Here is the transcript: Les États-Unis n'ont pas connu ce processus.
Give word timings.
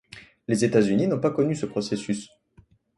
Les 0.47 0.65
États-Unis 0.65 1.05
n'ont 1.05 1.19
pas 1.19 1.29
connu 1.29 1.53
ce 1.53 1.67
processus. 1.67 2.27